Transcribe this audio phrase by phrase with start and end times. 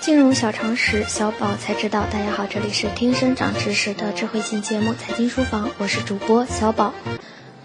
[0.00, 2.06] 金融小常识，小宝才知道。
[2.10, 6.94] 大家好，这里是听生长知识的智慧型节目《财经书房》，我是主播小宝。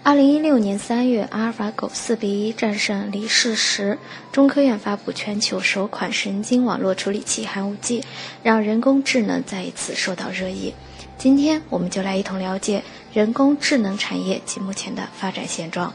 [0.02, 3.98] 二零一六年三月，阿尔法狗四比一战胜李世石。
[4.32, 8.04] 中科院发布全球首款神经网络处理器寒武纪，
[8.42, 10.74] 让人工智能再一次受到热议。
[11.16, 12.82] 今天，我们就来一同了解
[13.14, 15.94] 人工智能产业及目前的发展现状。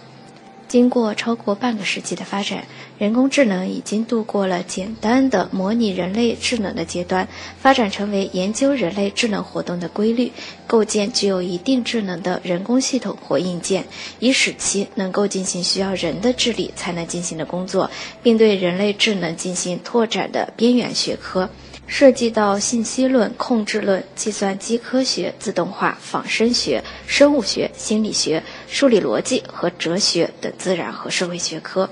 [0.72, 2.64] 经过超过半个世纪的发展，
[2.98, 7.28] 人工智能已经度过了简单的模拟人类智能的阶段，
[7.60, 10.32] 发展成为研究人类智能活动的规律，
[10.68, 13.86] 构建具有一定智能的人工系统或硬件，
[14.20, 17.92] 以使其能够进行需要人的智力才能进行的工作，
[18.24, 21.50] 并对人类智能进行拓展的边缘学科。
[21.88, 31.90] 涉及到信息论、控制论、计算机科学、自动化、仿生学、生物学、心理学、数理逻辑和哲学等自然和社会学科。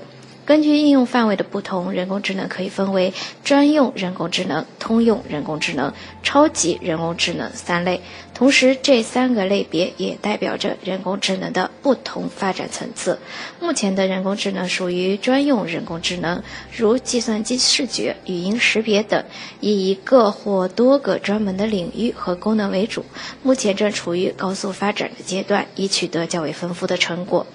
[0.50, 3.14] 根据应用范围的不同，人工智能可以分为
[3.44, 8.00] 专用人工智能、通用人工智能、超级人工智能三类。
[8.34, 13.20] 同时，这三个类别也代表着人工智能的不同发展层次。
[13.60, 16.42] 目前的人工智能属于专用人工智能，
[16.76, 19.24] 如计算机视觉、语音识别等，
[19.60, 23.04] 以一个或多个专门的领域和功能为主。
[23.44, 27.46] 目前正处于高速发展的阶段，已取得较为丰富的成果。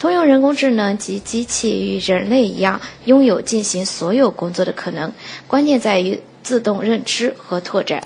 [0.00, 5.12] 通用人工智能及机器与人类一样，拥有进行所有工作的可能，
[5.46, 8.02] 关键在于自动认知和拓展。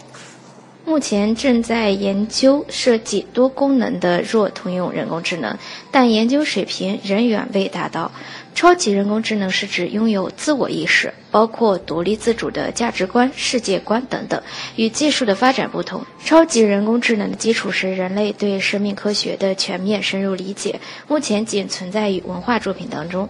[0.87, 5.57] 目前正在研究设计多功能的弱通用人工智能，
[5.91, 8.13] 但研究水平仍远未达到。
[8.55, 14.41] 超级人工智能是指拥有自我意识，包括独立自主的价值观、世界观等等。
[14.77, 23.29] 与技术的发展不同，超级人工智能的基础是人类对生命科学的全面深入理解，目前仅存在于文化作品当中。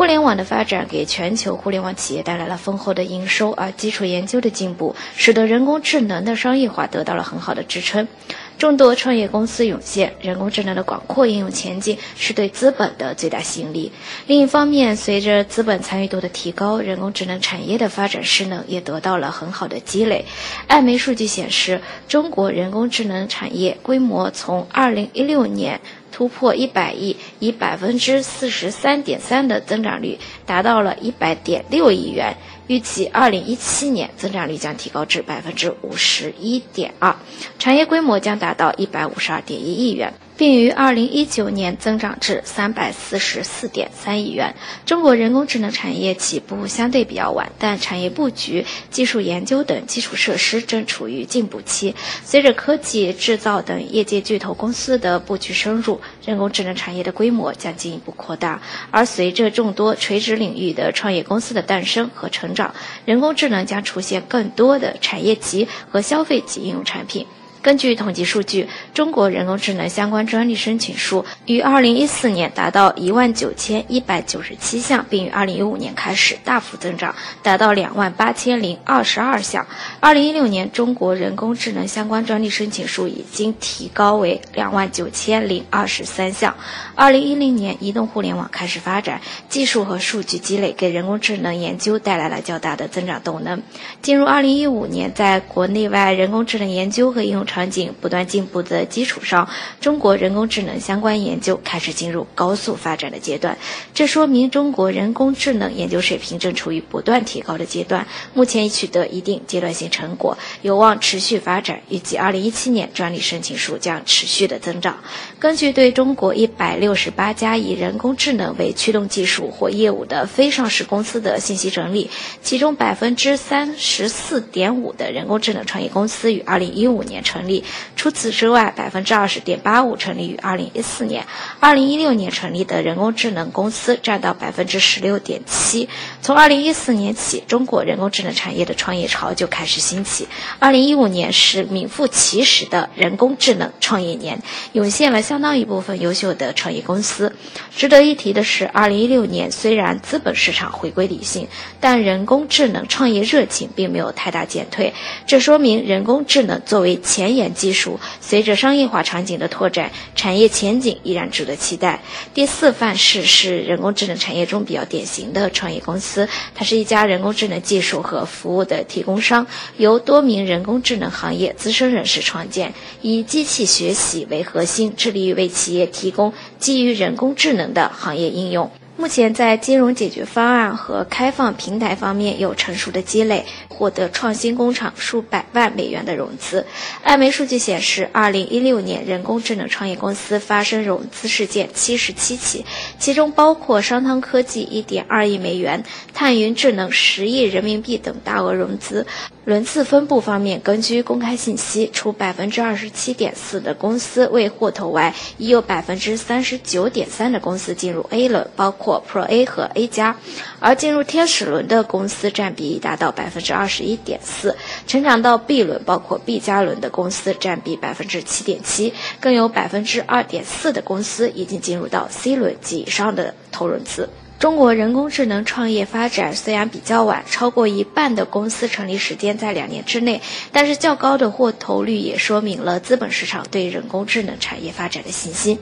[0.00, 8.08] 互联网的发展给全球互联网企业带来了丰厚的营收，而基础研究的进步使得人工智能的商业化得到了很好的支撑。
[8.56, 13.92] 众多创业公司涌现，人工智能的广阔应用前景是对资本的最大吸引力。
[14.26, 20.24] 另一方面，随着资本参与度的提高，人工智能产业的发展势能也得到了很好的积累。
[20.66, 25.78] 艾媒数据显示，中国人工智能产业规模从2016年。
[26.20, 32.36] 突破一百亿，以百分之四十三点三的增长率达到了一百点六亿元。
[32.66, 37.16] 预计二零一七年增长率将提高至百分之五十一点二，
[37.58, 40.12] 产业规模将达到一百五十二点一亿元。
[40.40, 44.54] 并于二零一九年增长至三百四十四点三亿元。
[44.86, 51.94] 中国人工智能产业起步相对比较晚，但产业布局、技术研究等基础设施正处于进步期。
[52.24, 58.62] 随着科技制造等业界巨头公司的布局深入，人工智能产业的规模将进一步扩大。
[58.90, 62.74] 而随着众多垂直领域的创业公司的诞生和成长，
[63.04, 67.26] 人工智能将出现更多的产业级和消费级应用产品。
[67.62, 79.66] 根据统计数据，中国人工智能相关专利申请数于2014年达到19197项，并于2015年开始大幅增长，达到28022项。
[80.00, 86.56] 2016年，中国人工智能相关专利申请数已经提高为29023项。
[86.96, 93.62] 2010年，移动互联网开始发展，技术和数据积累给人工智能研究带来了较大的增长动能。
[94.00, 99.48] 进入2015年，在国内外人工智能研究和应用场景不断进步的基础上，
[99.80, 103.58] 中国人工智能相关研究开始进入高速发展的阶段。
[103.92, 111.80] 这说明中国人工智能研究水平正处于不断提高的阶段，目前已取得一定阶段性成果，有望持续发展。
[111.88, 115.00] 预计2017年专利申请数将持续的增长。
[115.40, 122.08] 根据对中国168家以人工智能为驱动技术或业务的非上市公司的信息整理，
[122.42, 127.39] 其中34.5%的人工智能创业公司于2015年成。
[127.40, 127.64] 成立。
[127.96, 131.26] 除此之外，百分之二十点八五成立于二零一四年，
[131.58, 135.88] 二零一六年成立的人工智能公司占到百分之十六点七。
[136.20, 140.28] 从二零一四年起，中国人工智能产业的创业潮就开始兴起。
[140.58, 144.42] 二零一五年是名副其实的人工智能创业年，
[144.72, 147.34] 涌现了相当一部分优秀的创业公司。
[147.74, 151.48] 值得一提的是，二零一六年虽然资本市场回归理性，
[151.80, 154.92] 但人工智能创业热情并没有太大减退。
[155.26, 162.02] 这说明人工智能作为前前沿技术随着商业化场景的拓展，产业前景依然值得期待。
[162.34, 169.46] 第四范式是人工智能产业中比较典型的创业公司，它是一家人工智能技术和服务的提供商，
[169.76, 178.72] 由多名人工智能行业资深人士创建，以机器学习为核心，致力于为企业提供基于人工智能的行业应用。
[179.00, 186.66] 目前在金融解决方案和开放平台方面有成熟的积累，获得创新工厂数百万美元的融资。
[187.02, 192.66] 艾媒数据显示，二零一六年人工智能创业公司发生融资事件七十七起，
[192.98, 195.82] 其中包括商汤科技一点二亿美元、
[196.12, 199.06] 探云智能十亿人民币等大额融资。
[199.46, 210.14] 轮次分布方面，根据公开信息，除百分之二十七点四的公司未获投外，已有百分之三十九点三的公司进入 A 轮，包括 Pro A 和 A 加，
[210.58, 214.54] 而进入天使轮的公司占比已达到百分之二十一点四，
[214.86, 224.10] 成长到 B 轮，包括 B 加轮的公司占比百分之七点七，更有百分之二点四的公司已经进入到 C 轮及以上的投融资。
[224.40, 235.58] 中国人工智能创业发展虽然比较晚，超过一半的公司成立时间在两年之内，但是较高的获投率也说明了资本市场对人工智能产业发展的信心。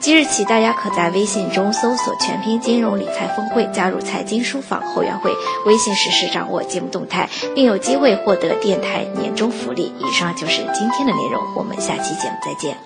[0.00, 5.30] 即日起，大家可在微信中搜索“全拼金融理财峰会”，加入财经书房后援会，
[5.64, 9.92] 微信实时掌握节目动态，并有机会获得电台年终福利。
[9.98, 12.76] 以上就是今天的内容，我们下期节目再见。